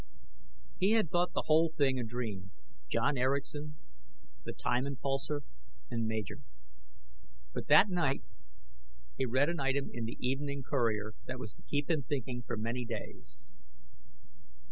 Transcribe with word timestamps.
He 0.79 0.93
had 0.93 1.11
thought 1.11 1.33
the 1.33 1.43
whole 1.45 1.69
thing 1.77 1.99
a 1.99 2.03
dream 2.03 2.49
John 2.89 3.19
Erickson, 3.19 3.75
the 4.45 4.51
"time 4.51 4.85
impulsor" 4.85 5.41
and 5.91 6.07
Major. 6.07 6.39
But 7.53 7.67
that 7.67 7.87
night 7.87 8.23
he 9.15 9.27
read 9.27 9.49
an 9.49 9.59
item 9.59 9.91
in 9.93 10.05
the 10.05 10.17
Evening 10.19 10.63
Courier 10.63 11.13
that 11.27 11.37
was 11.37 11.53
to 11.53 11.61
keep 11.61 11.87
him 11.87 12.01
thinking 12.01 12.41
for 12.41 12.57
many 12.57 12.83
days. 12.83 13.45